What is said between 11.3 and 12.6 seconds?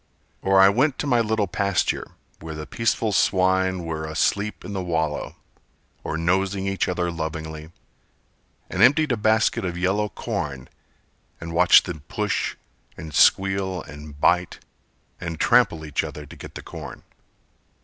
And watched them push